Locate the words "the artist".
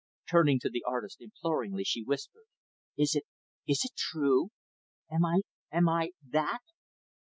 0.67-1.21